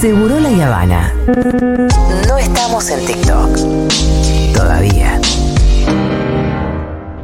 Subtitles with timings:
[0.00, 1.12] Seguro la Habana.
[2.28, 3.56] No estamos en TikTok.
[4.54, 5.20] Todavía.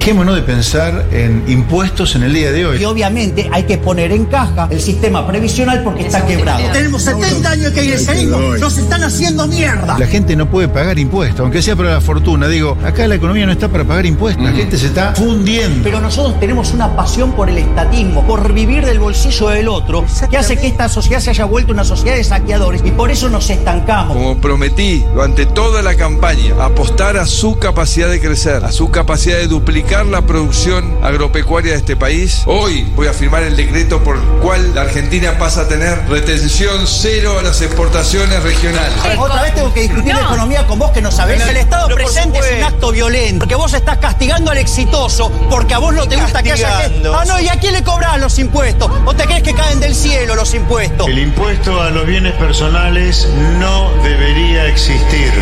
[0.04, 2.84] Dejémonos de pensar en impuestos en el día de Y hoy.
[2.84, 6.62] obviamente hay que poner en caja el sistema previsional porque está quebrado.
[6.74, 8.60] Tenemos 70 años que ingresaríamos.
[8.60, 9.98] Nos están haciendo mierda.
[9.98, 12.48] La gente no puede pagar impuestos, aunque sea para la fortuna.
[12.48, 14.44] Digo, acá la economía no está para pagar impuestos.
[14.44, 15.82] La gente se está fundiendo.
[15.82, 20.36] Pero nosotros tenemos una pasión por el estatismo, por vivir del bolsillo del otro, que
[20.36, 23.48] hace que esta sociedad se haya vuelto una sociedad de saqueadores y por eso nos
[23.48, 24.14] estancamos.
[24.14, 29.38] Como prometí durante toda la campaña, apostar a su capacidad de crecer, a su capacidad
[29.38, 32.42] de duplicar la producción agropecuaria de este país.
[32.46, 36.86] Hoy voy a firmar el decreto por el cual la Argentina pasa a tener retención
[36.86, 38.98] cero a las exportaciones regionales.
[39.16, 41.40] Otra vez tengo que discutir de economía con vos que no sabés.
[41.46, 43.38] El Estado Pero presente es un acto violento.
[43.38, 47.08] Porque vos estás castigando al exitoso porque a vos no te gusta que haya gente.
[47.14, 48.90] Ah, no, ¿y a quién le cobrás los impuestos?
[49.04, 51.06] ¿O te crees que caen del cielo los impuestos?
[51.06, 53.28] El impuesto a los bienes personales
[53.60, 55.32] no debería existir.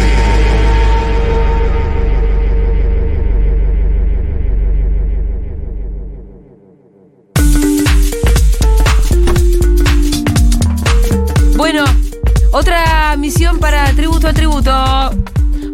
[13.61, 14.73] Para tributo a tributo.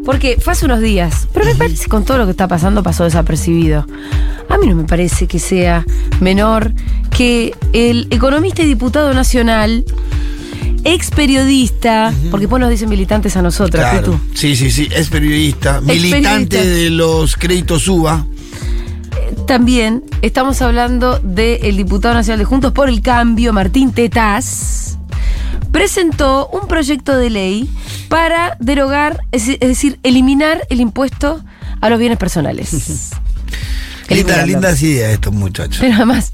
[0.04, 2.82] Porque fue hace unos días, pero me parece que con todo lo que está pasando
[2.82, 3.84] pasó desapercibido.
[4.48, 5.84] A mí no me parece que sea
[6.20, 6.72] menor
[7.10, 9.84] que el economista y diputado nacional,
[10.84, 14.02] ex periodista, porque vos nos dicen militantes a nosotros, Claro.
[14.12, 14.20] tú.
[14.34, 16.16] Sí, sí, sí, es periodista, periodista.
[16.16, 18.24] militante de los créditos UBA.
[19.46, 24.87] También estamos hablando del diputado nacional de Juntos por el Cambio, Martín Tetaz,
[25.72, 27.68] presentó un proyecto de ley
[28.08, 31.44] para derogar, es, es decir, eliminar el impuesto
[31.80, 32.70] a los bienes personales.
[34.08, 35.76] Linda, lindas ideas estos muchachos.
[35.80, 36.32] Pero además,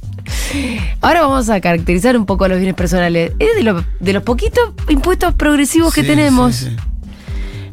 [1.01, 3.33] ahora vamos a caracterizar un poco a los bienes personales.
[3.41, 6.55] Es de, lo- de los poquitos impuestos progresivos que Sí, tenemos.
[6.55, 6.77] sí, sí.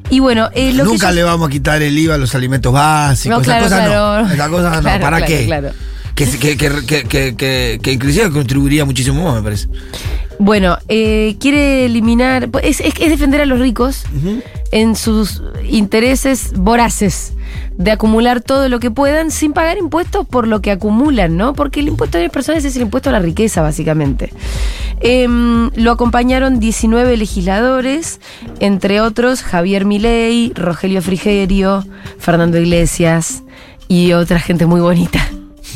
[0.09, 2.33] Y bueno, eh, lo que Nunca yo- le vamos a quitar el IVA a los
[2.33, 3.37] alimentos básicos.
[3.37, 4.23] No, esas claro, cosas claro.
[4.27, 4.33] no.
[4.33, 4.81] Esas cosas no.
[4.81, 5.71] Claro, ¿Para qué?
[6.15, 9.67] Que, que, que, que, que, que- que inclusive contribuiría muchísimo más, me parece.
[10.43, 14.05] Bueno, eh, quiere eliminar, pues, es, es- es defender a los ricos
[14.71, 17.33] en sus intereses voraces
[17.77, 21.53] de acumular todo lo que puedan sin pagar impuestos por lo que acumulan, ¿no?
[21.53, 24.33] Porque el impuesto de las personas es el impuesto a la riqueza, básicamente.
[25.01, 28.19] Em, lo acompañaron 19 legisladores,
[28.59, 31.85] entre otros Javier Milei, Rogelio Frigerio,
[32.17, 33.43] Fernando Iglesias
[33.87, 35.19] y otra gente muy bonita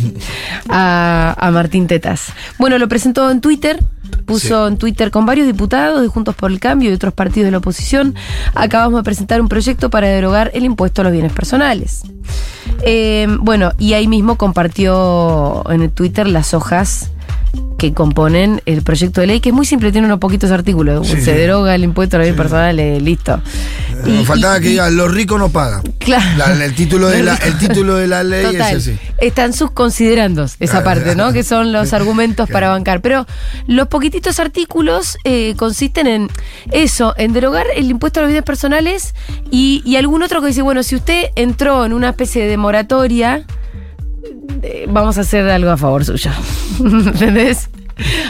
[0.70, 2.34] a, a Martín Tetas.
[2.58, 3.80] Bueno, lo presentó en Twitter,
[4.26, 7.52] puso en Twitter con varios diputados de Juntos por el Cambio y otros partidos de
[7.52, 8.16] la oposición.
[8.54, 12.04] Acabamos de presentar un proyecto para derogar el impuesto a los bienes personales.
[12.82, 17.12] Eh, bueno, y ahí mismo compartió en el Twitter las hojas
[17.78, 21.08] que componen el proyecto de ley, que es muy simple, tiene unos poquitos artículos.
[21.08, 21.32] Sí, Se sí.
[21.32, 23.42] deroga el impuesto a los bienes personales, listo.
[24.06, 25.82] Nos Y- faltaba y- que y- diga, los ricos no pagan.
[26.00, 26.24] Claro.
[26.38, 28.78] La- el, título de la, el título de la ley Total.
[28.78, 28.98] es así.
[29.20, 31.34] Están sus considerandos, esa Ah, parte, ¿no?
[31.34, 33.02] Que son los argumentos para bancar.
[33.02, 33.26] Pero
[33.68, 36.30] los poquititos artículos eh, consisten en
[36.72, 39.14] eso, en derogar el impuesto a los bienes personales
[39.52, 43.44] y, y algún otro que dice, bueno, si usted entró en una especie de moratoria,
[44.62, 46.32] eh, vamos a hacer algo a favor suyo.
[46.80, 47.70] ¿Entendés?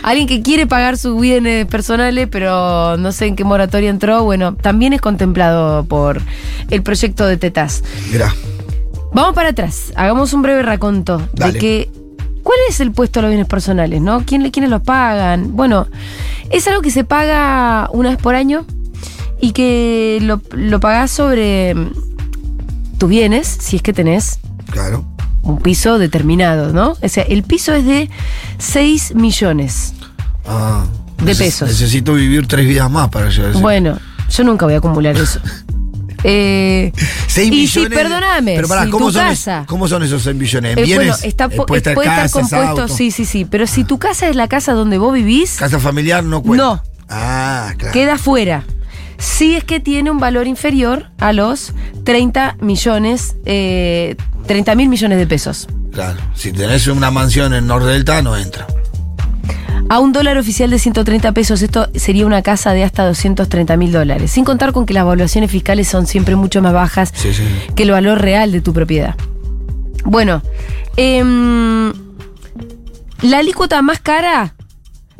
[0.03, 4.55] Alguien que quiere pagar sus bienes personales, pero no sé en qué moratoria entró, bueno,
[4.55, 6.21] también es contemplado por
[6.69, 7.83] el proyecto de Tetas.
[8.11, 8.33] Mirá.
[9.13, 11.53] Vamos para atrás, hagamos un breve raconto Dale.
[11.53, 11.89] de que
[12.43, 14.23] cuál es el puesto a los bienes personales, ¿no?
[14.25, 15.55] ¿Quién, ¿Quiénes lo pagan?
[15.55, 15.87] Bueno,
[16.51, 18.65] es algo que se paga una vez por año
[19.41, 21.91] y que lo, lo pagás sobre mm,
[22.99, 24.39] tus bienes, si es que tenés
[24.69, 25.05] Claro.
[25.45, 26.95] Un piso determinado, ¿no?
[27.01, 28.09] O sea, el piso es de
[28.57, 29.93] 6 millones.
[30.45, 30.85] Ah,
[31.17, 31.69] De pesos.
[31.69, 33.97] Necesito vivir tres vidas más para llegar a ese- Bueno,
[34.29, 35.39] yo nunca voy a acumular eso.
[36.27, 36.91] Eh,
[37.27, 37.99] Seis y si, millones.
[37.99, 40.71] perdóname, Pero pará, si ¿cómo, tu son casa- es- ¿cómo son esos 6 millones?
[40.73, 41.07] ¿En Eh, bienes?
[41.09, 42.93] bueno, está, Eh, puede estar puede estar compuesto, autos.
[42.93, 43.45] sí, sí, sí.
[43.45, 46.65] Pero si tu casa es la casa donde vos vivís, Casa familiar no cuenta.
[46.65, 46.83] No.
[47.09, 47.93] Ah, claro.
[47.93, 48.63] queda fuera.
[49.19, 51.73] Si es que tiene un valor inferior a los
[52.05, 54.15] 30 millones, eh,
[54.47, 55.67] 30 mil millones de pesos.
[55.91, 56.19] Claro.
[56.35, 58.67] Si tenés una mansión en Nordelta, no entra.
[59.87, 63.91] A un dólar oficial de 130 pesos, esto sería una casa de hasta 230 mil
[63.91, 64.31] dólares.
[64.31, 67.43] Sin contar con que las evaluaciones fiscales son siempre mucho más bajas Sí, sí.
[67.75, 69.15] que el valor real de tu propiedad.
[70.03, 70.41] Bueno,
[70.97, 71.93] em,
[73.21, 74.55] la alícuota más cara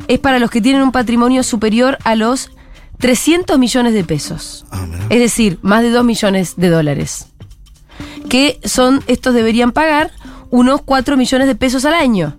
[0.08, 2.50] es para los que tienen un patrimonio superior a los
[2.98, 4.64] 300 millones de pesos.
[4.72, 4.84] Ah.
[5.10, 7.28] Es decir, más de 2 millones de dólares.
[8.28, 10.10] Que son, estos deberían pagar
[10.50, 12.36] unos 4 millones de pesos al año.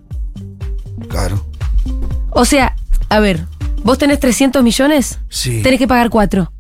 [1.10, 1.46] Claro.
[2.32, 2.76] O sea,
[3.10, 3.46] a ver,
[3.84, 5.18] ¿Vos tenés 300 millones?
[5.30, 5.62] Sí.
[5.64, 6.52] Tenés que pagar 4.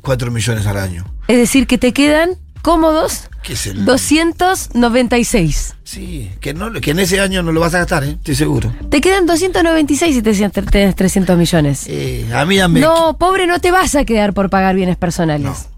[0.00, 1.04] 4 millones al año.
[1.28, 2.30] Es decir, que te quedan
[2.62, 5.74] cómodos ¿Qué es el- 296.
[5.84, 8.10] Sí, que, no, que en ese año no lo vas a gastar, ¿eh?
[8.12, 8.74] estoy seguro.
[8.90, 10.32] Te quedan 296 si te
[10.70, 11.84] tenés 300 millones.
[11.86, 12.80] Eh, a mí dame.
[12.80, 15.46] No, pobre, no te vas a quedar por pagar bienes personales.
[15.46, 15.71] No.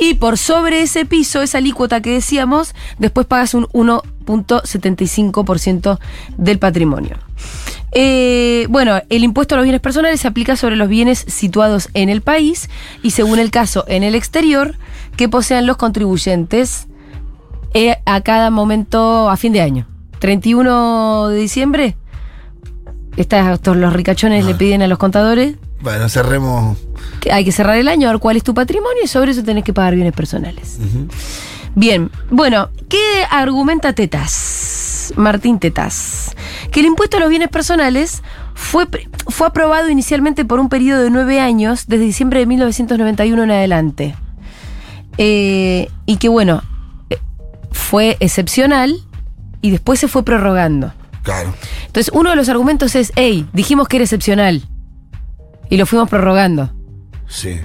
[0.00, 5.98] Y por sobre ese piso, esa alícuota que decíamos, después pagas un 1.75%
[6.38, 7.18] del patrimonio.
[7.92, 12.08] Eh, bueno, el impuesto a los bienes personales se aplica sobre los bienes situados en
[12.08, 12.70] el país
[13.02, 14.76] y según el caso en el exterior
[15.16, 16.86] que posean los contribuyentes
[17.74, 19.86] eh, a cada momento a fin de año.
[20.18, 21.96] 31 de diciembre,
[23.18, 26.78] estos, los ricachones le piden a los contadores Bueno, cerremos.
[27.30, 29.64] hay que cerrar el año, a ver cuál es tu patrimonio y sobre eso tenés
[29.64, 30.78] que pagar bienes personales.
[31.74, 35.12] Bien, bueno, ¿qué argumenta Tetas?
[35.16, 36.34] Martín Tetas.
[36.70, 38.22] Que el impuesto a los bienes personales
[38.54, 38.86] fue,
[39.28, 44.14] fue aprobado inicialmente por un periodo de nueve años, desde diciembre de 1991 en adelante.
[45.18, 46.62] Eh, y que bueno,
[47.10, 47.18] eh,
[47.72, 49.00] fue excepcional
[49.62, 50.92] y después se fue prorrogando.
[51.22, 51.54] Claro.
[51.86, 54.62] Entonces, uno de los argumentos es, hey, dijimos que era excepcional.
[55.70, 56.72] Y lo fuimos prorrogando.
[57.28, 57.58] Sí.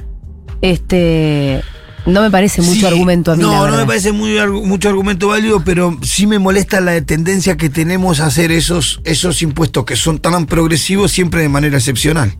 [0.61, 1.61] Este.
[2.05, 3.41] No me parece mucho Sí, argumento a mí.
[3.41, 7.57] la No, no me parece muy, mucho argumento válido, pero sí me molesta la tendencia
[7.57, 12.37] que tenemos a hacer esos, esos impuestos que son tan progresivos siempre de manera excepcional.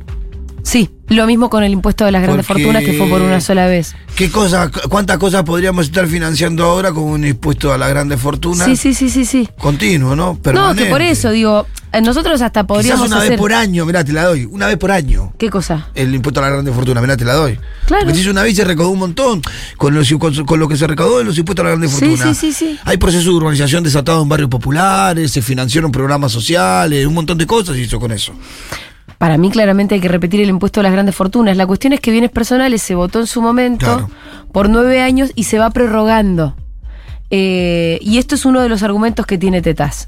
[0.66, 3.40] Sí, lo mismo con el impuesto de las grandes Porque- fortunas que fue por una
[3.40, 3.96] sola vez.
[4.16, 8.66] ¿Qué cosa, ¿Cuántas cosas podríamos estar financiando ahora con un impuesto a la grande fortuna?
[8.66, 9.48] Sí, sí, sí, sí, sí.
[9.60, 10.40] Continuo, ¿no?
[10.54, 13.30] No, que por eso, digo, eh, nosotros hasta Quizás podríamos una hacer.
[13.32, 14.46] vez por año, mirá, te la doy.
[14.46, 15.34] Una vez por año.
[15.38, 15.90] ¿Qué cosa?
[15.94, 17.60] El impuesto a la grande fortuna, mirá, te la doy.
[17.86, 18.06] Claro.
[18.06, 19.44] Porque si hizo una vez se recaudó un montón
[19.78, 22.18] con, los- con, con lo que se recaudó en los impuestos a la grande Sí,
[22.18, 22.80] sí, sí, sí.
[22.86, 27.46] Hay procesos de urbanización desatados en barrios populares, se financiaron programas sociales, un montón de
[27.46, 28.34] cosas se hizo con eso.
[29.18, 31.56] Para mí, claramente hay que repetir el impuesto a las grandes fortunas.
[31.58, 34.10] La cuestión es que bienes personales se votó en su momento Claro.
[34.52, 36.56] por nueve años y se va prorrogando.
[37.32, 40.08] Eh, y esto es uno de los argumentos que tiene Tetas.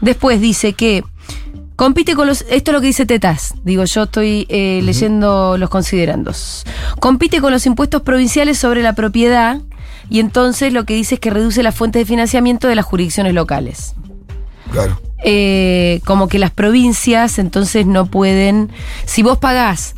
[0.00, 1.02] Después dice que
[1.76, 2.42] compite con los.
[2.48, 3.54] Esto es lo que dice Tetas.
[3.64, 6.64] Digo, yo estoy eh, leyendo los considerandos.
[7.00, 9.60] Compite con los impuestos provinciales sobre la propiedad.
[10.08, 13.34] Y entonces lo que dice es que reduce las fuentes de financiamiento de las jurisdicciones
[13.34, 13.94] locales
[14.70, 15.00] Claro.
[15.24, 18.70] Eh, como que las provincias entonces no pueden.
[19.04, 19.94] Si vos pagás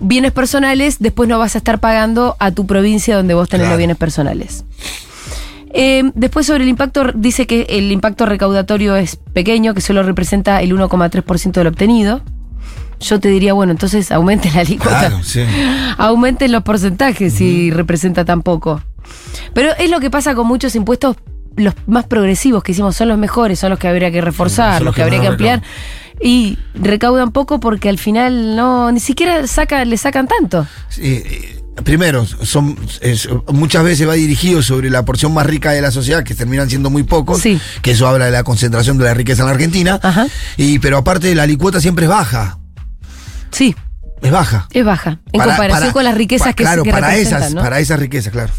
[0.00, 3.72] bienes personales, después no vas a estar pagando a tu provincia donde vos tenés Claro.
[3.74, 4.64] los bienes personales.
[5.74, 10.60] Eh, después sobre el impacto, dice que el impacto recaudatorio es pequeño, que solo representa
[10.60, 12.20] el 1,3% del obtenido.
[13.00, 14.98] Yo te diría, bueno, entonces aumenten la alícuota.
[15.08, 15.40] Claro, sí.
[15.98, 18.80] Aumenten los porcentajes si representa tan poco.
[19.54, 21.16] Pero es lo que pasa con muchos impuestos,
[21.56, 24.94] los más progresivos que hicimos son los mejores, son los que habría que reforzar, los
[24.94, 25.62] que, que habría que ampliar.
[26.20, 30.66] Y recaudan poco porque al final no, ni siquiera saca, le sacan tanto.
[30.88, 35.80] Sí, eh, primero, son, es- muchas veces va dirigido sobre la porción más rica de
[35.82, 37.60] la sociedad, que terminan siendo muy pocos, Sí.
[37.80, 39.98] que eso habla de la concentración de la riqueza en la Argentina.
[40.02, 40.26] Ajá.
[40.56, 42.58] Y, pero aparte, la alicuota siempre es baja.
[43.50, 43.74] Sí,
[44.22, 44.68] Es baja.
[44.72, 45.18] es baja.
[45.32, 47.62] En Para- comparación para- con las riquezas pa- que, Claro, que para esas, ¿no?
[47.62, 48.52] para esas riquezas, claro.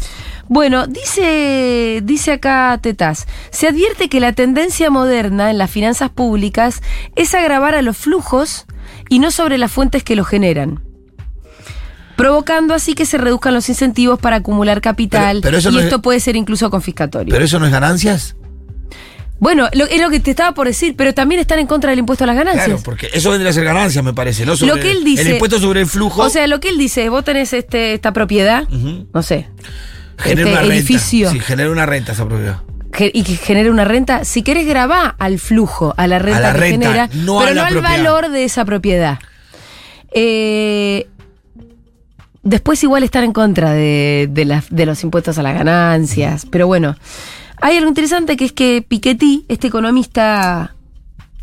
[0.48, 6.82] Bueno, dice, dice acá Tetaz, se advierte que la tendencia moderna en las finanzas públicas
[7.16, 8.66] es agravar a los flujos
[9.08, 10.82] y no sobre las fuentes que los generan.
[12.16, 15.78] Provocando así que se reduzcan los incentivos para acumular capital Pero- pero eso y no
[15.80, 17.32] es- esto puede ser incluso confiscatorio.
[17.32, 18.36] Pero eso no es ganancias.
[19.40, 21.98] bueno, lo- es lo que te estaba por decir, pero también están en contra del
[21.98, 22.66] impuesto a las ganancias.
[22.66, 24.56] Claro, porque eso vendría a ser ganancias, me parece, ¿no?
[24.56, 25.22] Sobre lo que él dice.
[25.22, 28.12] El impuesto sobre el flujo O sea, lo que él dice, vos tenés este, esta
[28.12, 28.66] propiedad,
[29.12, 29.48] no sé,
[30.24, 30.74] genera este una renta.
[30.74, 31.30] edificio.
[31.30, 32.60] Sí, genera una renta esa propiedad.
[33.12, 36.58] y que genere una renta, si querés grabar al flujo, a la renta la que
[36.60, 39.18] renta, genera, no a pero la no al valor de esa propiedad.
[40.12, 41.08] Eh,
[42.42, 46.96] después igual están en contra de, de los impuestos a las ganancias, pero bueno,
[47.60, 50.74] hay algo interesante que es que Piketty, este economista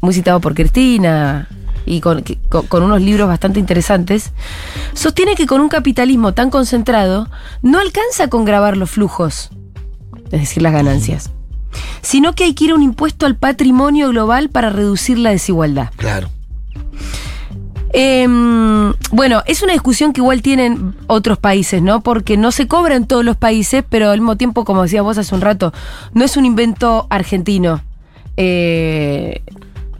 [0.02, 1.48] muy citado por Cristina
[1.86, 4.32] y con, con unos libros bastante interesantes,
[4.94, 7.30] sostiene que con un capitalismo tan concentrado
[7.62, 9.50] no alcanza con grabar los flujos,
[10.26, 11.32] es decir, las ganancias,
[12.02, 15.90] sino que hay que ir a un impuesto al patrimonio global para reducir la desigualdad.
[15.98, 16.30] Claro.
[17.94, 22.02] Em, bueno, es una discusión que igual tienen otros países, ¿no?
[22.02, 25.18] Porque no se cobra en todos los países, pero al mismo tiempo, como decías vos
[25.18, 25.74] hace un rato,
[26.14, 27.82] no es un invento argentino.
[28.38, 29.42] Eh,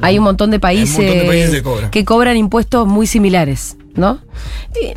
[0.02, 1.90] hay un montón de países, montón de países que cobran.
[1.92, 4.20] que cobran impuestos muy similares, ¿no?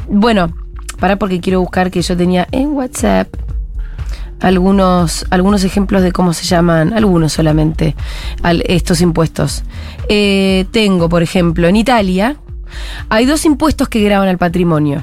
[0.08, 0.52] Bueno,
[1.00, 3.28] para porque quiero buscar que yo tenía en WhatsApp
[4.40, 7.94] algunos, algunos ejemplos de cómo se llaman, algunos solamente,
[8.42, 9.62] al- estos impuestos.
[10.08, 12.37] Eh, tengo, por ejemplo, en Italia,
[13.08, 15.00] Hay dos impuestos que graban al patrimonio.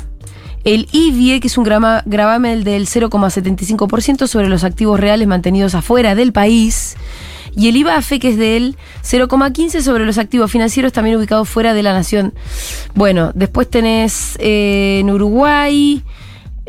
[0.65, 6.13] El IVIE, que es un grama- gravamen del 0,75% sobre los activos reales mantenidos afuera
[6.13, 6.97] del país.
[7.55, 11.83] Y el IVAFE, que es del 0,15% sobre los activos financieros también ubicados fuera de
[11.83, 12.33] la nación.
[12.95, 16.03] Bueno, después tenés eh, en Uruguay,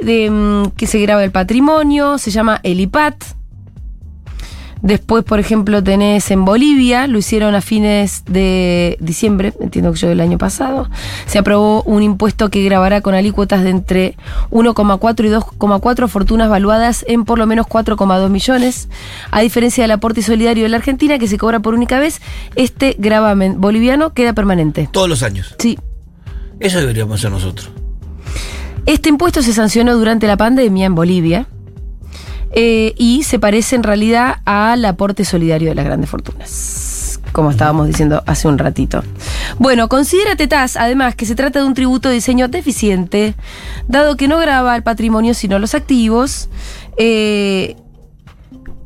[0.03, 3.42] mm, que se graba el patrimonio, se llama el IPAT.
[4.83, 10.09] Después, por ejemplo, tenés en Bolivia, lo hicieron a fines de diciembre, entiendo que yo
[10.09, 10.89] del año pasado,
[11.27, 14.17] se aprobó un impuesto que grabará con alícuotas de entre
[14.51, 18.89] 1,4 y 2,4 fortunas valuadas en por lo menos 4,2 millones.
[19.31, 22.21] A diferencia del aporte solidario de la Argentina, que se cobra por única vez,
[22.57, 24.89] este gravamen boliviano queda permanente.
[24.91, 25.55] Todos los años.
[25.59, 25.79] Sí.
[26.59, 27.71] Eso deberíamos hacer nosotros.
[28.85, 31.47] Este impuesto se sancionó durante la pandemia en Bolivia
[32.55, 37.87] eh, y se parece en realidad al aporte solidario de las grandes fortunas, como estábamos
[37.87, 39.03] diciendo hace un ratito.
[39.59, 43.35] Bueno, considera TETAS además que se trata de un tributo de diseño deficiente,
[43.89, 46.51] dado que no graba el patrimonio sino los activos,
[46.99, 47.77] eh,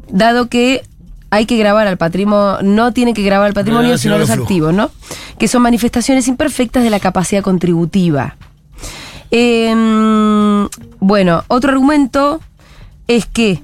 [0.09, 0.83] dado que
[1.31, 4.31] hay que grabar al patrimonio, no tiene que grabar al patrimonio No, sino sino los
[4.31, 4.93] activos, ¿no?
[5.39, 8.37] Que son manifestaciones imperfectas de la capacidad contributiva.
[9.33, 9.75] Eh,
[11.01, 12.41] bueno, otro argumento
[13.07, 13.63] es que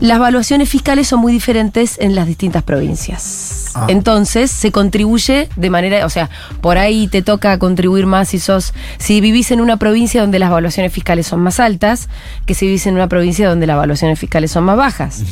[0.00, 3.70] las valuaciones fiscales son muy diferentes en las distintas provincias.
[3.74, 3.86] Ah.
[3.88, 6.28] Entonces se contribuye de manera, o sea,
[6.60, 10.50] por ahí te toca contribuir más si sos, si vivís en una provincia donde las
[10.50, 12.08] evaluaciones fiscales son más altas,
[12.44, 15.22] que si vivís en una provincia donde las evaluaciones fiscales son más bajas.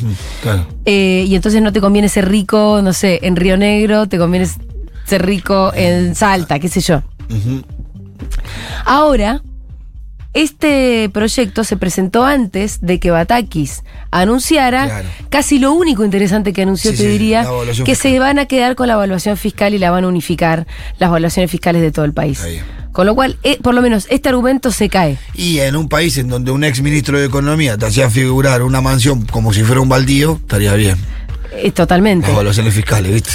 [0.41, 0.65] Claro.
[0.85, 4.47] Eh, y entonces no te conviene ser rico, no sé, en Río Negro, te conviene
[5.05, 7.03] ser rico en Salta, qué sé yo.
[8.85, 9.41] Ahora,
[10.35, 15.07] este proyecto se presentó antes de que Batakis anunciara Claro.
[15.29, 17.95] casi lo único interesante que anunció, Sí, te sí, diría, que fiscal.
[17.95, 20.67] se van a quedar con la evaluación fiscal y la van a unificar
[20.99, 22.41] las evaluaciones fiscales de todo el país.
[22.91, 25.17] Con lo cual, eh, por lo menos, este argumento se cae.
[25.33, 28.79] Y en un país en donde un ex ministro de Economía te hacía figurar una
[28.81, 30.97] mansión como si fuera un baldío, estaría bien.
[31.51, 32.29] Eh, totalmente.
[32.31, 33.31] Evaluaciones fiscales, ¿viste?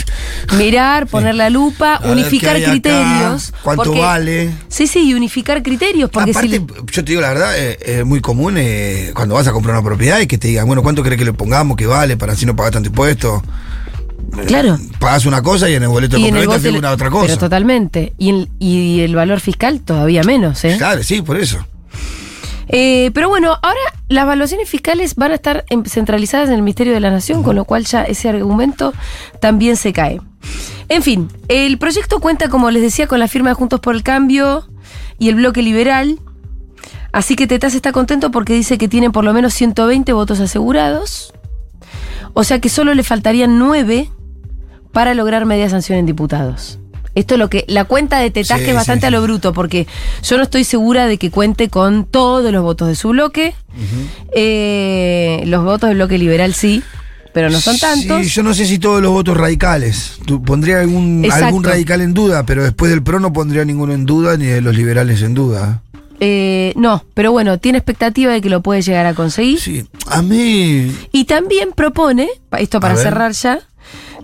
[0.57, 3.53] Mirar, poner la lupa, A unificar acá, criterios.
[3.63, 4.51] cuánto porque- vale.
[4.69, 6.11] Sí, sí, y unificar criterios.
[6.11, 6.67] Porque Aparte, si.
[6.93, 9.85] yo te digo la verdad, eh, es muy común eh, cuando vas a comprar una
[9.85, 12.45] propiedad y que te digan, bueno, ¿cuánto crees que le pongamos que vale para así
[12.47, 13.43] no pagar tanto impuesto?
[14.47, 14.79] Claro.
[14.99, 17.37] Pagas una cosa y en el boleto de bote- figura otra Pero cosa.
[17.39, 18.13] totalmente.
[18.19, 20.77] Y el, y el valor fiscal todavía menos, ¿eh?
[20.79, 21.67] Claro, sí, por eso.
[22.73, 26.93] Eh, pero bueno, ahora las evaluaciones fiscales van a estar em- centralizadas en el Ministerio
[26.93, 28.93] de la Nación, con lo cual ya ese argumento
[29.41, 30.21] también se cae.
[30.89, 34.03] En fin, el proyecto cuenta, como les decía, con la firma de Juntos por el
[34.05, 34.69] Cambio
[35.19, 36.21] y el bloque liberal.
[37.13, 41.33] Así que Tetaz está contento porque dice que tienen por lo menos 120 votos asegurados.
[42.35, 44.11] O sea que solo le faltarían 9
[44.93, 46.79] para lograr media sanción en diputados.
[47.15, 47.65] Esto es lo que.
[47.69, 49.87] La cuenta de Tetaz Sí, que es bastante sí, a lo bruto, porque
[50.23, 53.55] yo no estoy segura de que cuente con todos los votos de su bloque.
[54.35, 56.83] Eh, los votos del bloque liberal sí,
[57.33, 58.23] pero no son tantos.
[58.23, 60.19] Sí, yo no sé si todos los votos radicales.
[60.27, 61.47] Tú pondría algún, Exacto.
[61.47, 64.61] algún radical en duda, pero después del PRO no pondría ninguno en duda ni de
[64.61, 65.83] los liberales en duda.
[66.23, 69.59] Eh, no, pero bueno, tiene expectativa de que lo puede llegar a conseguir.
[69.59, 70.95] Sí, a mí.
[71.13, 73.61] Y también propone, esto para cerrar ya,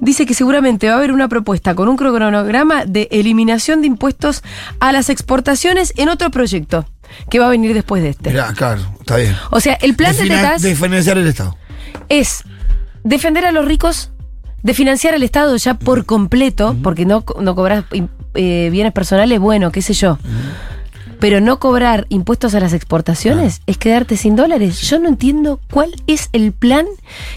[0.01, 4.43] dice que seguramente va a haber una propuesta con un cronograma de eliminación de impuestos
[4.81, 6.87] a las exportaciones en otro proyecto
[7.31, 8.31] que va a venir después de este.
[8.31, 9.37] Mirá, claro, está bien.
[9.51, 11.57] O sea, el plan de, Tetaz de financiar el Estado.
[12.09, 12.43] es
[13.05, 14.11] defender a los ricos,
[14.63, 17.85] de financiar al Estado ya por completo, porque no, no cobras
[18.35, 20.19] eh, bienes personales, bueno, qué sé yo.
[21.19, 24.83] Pero no cobrar impuestos a las exportaciones es quedarte sin dólares.
[24.83, 26.85] Yo no entiendo cuál es el plan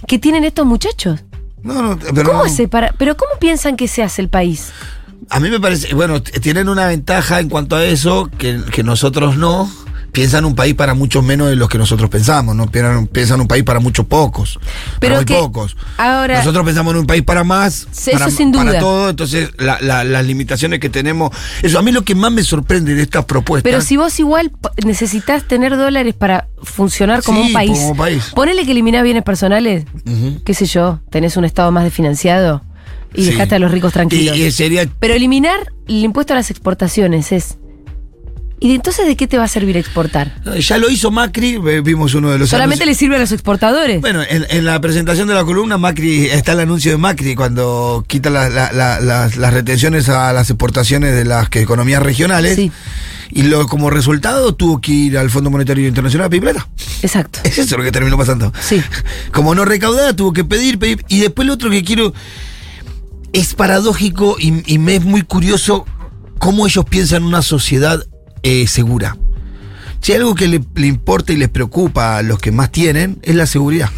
[0.05, 1.23] que tienen estos muchachos.
[1.63, 2.49] No, no, pero ¿Cómo no.
[2.49, 4.71] se para, pero cómo piensan que se hace el país?
[5.29, 9.37] A mí me parece, bueno, tienen una ventaja en cuanto a eso que, que nosotros
[9.37, 9.69] no.
[10.19, 12.67] Piensan un país para muchos menos de los que nosotros pensamos, ¿no?
[12.67, 14.59] Piensan, un país para muchos pocos.
[14.99, 15.77] Pero para muy que pocos.
[15.97, 18.79] ahora- nosotros pensamos en un país para más, Sí, para, eso sin para duda.
[18.81, 21.31] todo, entonces la- la- las limitaciones que tenemos.
[21.63, 23.63] Eso, a mí lo que más me sorprende de estas propuestas.
[23.71, 24.51] Pero si vos igual
[24.85, 28.31] necesitas tener dólares para funcionar como Sí, un país, como país.
[28.35, 29.85] ponele que eliminás bienes personales,
[30.43, 32.61] qué sé yo, tenés un estado más desfinanciado
[33.13, 33.31] y Sí.
[33.31, 34.35] dejaste a los ricos tranquilos.
[34.35, 37.57] Y, y sería Pero eliminar el impuesto a las exportaciones es.
[38.61, 40.33] ¿Y entonces de qué te va a servir exportar?
[40.59, 42.97] Ya lo hizo Macri, vimos uno de los ¿Solamente le anuncios.
[42.99, 44.01] sirve a los exportadores?
[44.01, 48.03] Bueno, en, en la presentación de la columna, Macri está el anuncio de Macri cuando
[48.07, 52.55] quita la- la- la- las, las retenciones a las exportaciones de las que, economías regionales.
[52.55, 52.69] Sí.
[53.31, 56.67] Y lo, como resultado tuvo que ir al Fondo Monetario Internacional a pedir plata.
[57.01, 57.39] Exacto.
[57.45, 58.51] Es eso lo que terminó pasando.
[58.59, 58.81] Sí.
[59.31, 61.05] Como no recaudada, tuvo que pedir, pedir.
[61.07, 62.11] Y después lo otro que quiero.
[63.31, 65.85] Es paradójico y, y me es muy curioso
[66.39, 68.03] cómo ellos piensan una sociedad
[68.43, 69.17] eh, segura.
[70.01, 73.19] Si hay algo que le, le importa y les preocupa a los que más tienen,
[73.23, 73.89] es la seguridad.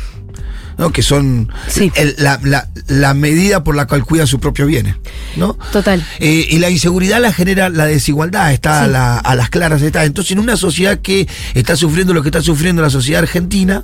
[0.78, 0.92] ¿no?
[0.92, 1.92] Que son Sí.
[1.96, 4.96] el- la, la- la medida por la cual cuidan sus propios bienes.
[5.36, 5.56] ¿no?
[5.72, 6.04] Total.
[6.18, 8.86] Eh, y la inseguridad la genera la desigualdad, está Sí.
[8.86, 9.82] a, la- a las claras.
[9.84, 10.06] Está.
[10.06, 13.84] Entonces, en una sociedad que está sufriendo lo que está sufriendo la sociedad argentina,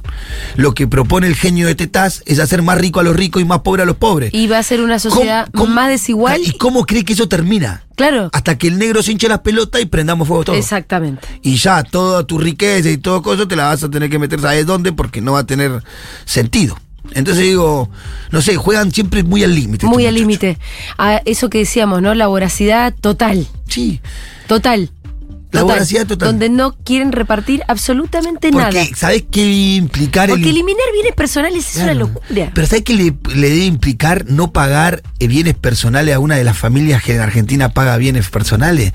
[0.56, 3.46] lo que propone el genio de Tetaz es hacer más rico a los ricos y
[3.46, 4.34] más pobre a los pobres.
[4.34, 6.42] Y va a ser una sociedad ¿Cómo- cómo- más desigual.
[6.44, 7.84] ¿Y cómo cree que eso termina?
[7.98, 8.30] Claro.
[8.32, 10.56] Hasta que el negro se hinche las pelotas y prendamos fuego todo.
[10.56, 11.27] Exactamente.
[11.42, 14.39] Y ya, toda tu riqueza y todo eso te la vas a tener que meter,
[14.39, 14.94] ¿sabes dónde?
[14.94, 15.84] Porque no va a tener
[16.24, 16.77] sentido.
[17.13, 17.89] Entonces digo,
[18.30, 19.88] no sé, juegan siempre muy al límite.
[19.88, 20.60] Muy al límite.
[21.00, 22.13] A eso que decíamos, ¿no?
[22.13, 23.48] La voracidad total.
[23.68, 24.00] Sí.
[24.48, 24.92] Total.
[25.51, 26.30] La voracidad total.
[26.30, 28.72] Donde no quieren repartir absolutamente nada.
[28.72, 32.51] Porque, ¿sabes qué implicar Porque el eliminar bienes personales es una locura.
[32.54, 36.44] Pero ¿sabes qué le, le debe implicar no pagar eh, bienes personales a una de
[36.44, 38.94] las familias que en Argentina paga bienes personales?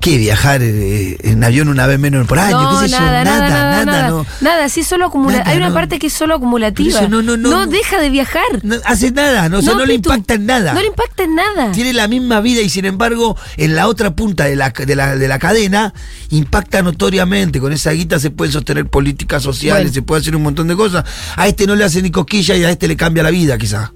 [0.00, 0.16] ¿Qué?
[0.16, 2.60] ¿Viajar eh, en avión una vez menos por año?
[2.72, 3.00] no, ¿Qué sé yo?
[3.00, 4.08] nada, nada, nada, nada.
[4.10, 4.26] no.
[4.40, 5.38] Nada, sí, solo acumula.
[5.38, 5.74] Nada, Hay una no.
[5.74, 7.00] parte que es solo acumulativa.
[7.00, 7.66] Eso no, no, no.
[7.66, 8.42] deja de viajar.
[8.62, 10.72] No hace nada, no, o sea, no, le impacta en nada.
[10.72, 11.72] No le impacta en nada.
[11.72, 15.16] Tiene la misma vida y sin embargo en la otra punta de la, de la,
[15.16, 15.92] de la cadena
[16.30, 17.58] impacta notoriamente.
[17.60, 19.94] Con esa guita se pueden sostener políticas sociales, Bueno.
[19.94, 21.04] se puede hacer un montón de cosas.
[21.36, 23.92] A este no le hace ni cosquilla y a este le cambia la vida quizá.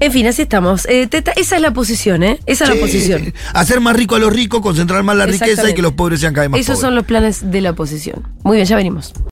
[0.00, 0.86] En fin, así estamos.
[0.88, 2.38] Eh, Teta, esa es la posición, ¿eh?
[2.46, 3.32] Esa es la posición.
[3.54, 6.34] Hacer más rico a los ricos, concentrar más la riqueza y que los pobres sean
[6.34, 6.80] cada vez más Esos pobres.
[6.80, 8.22] son los planes de la oposición.
[8.44, 9.12] Muy bien, ya venimos.